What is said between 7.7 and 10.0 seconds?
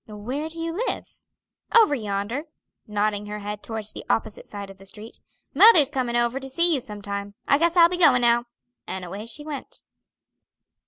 I'll be going now." And away she went.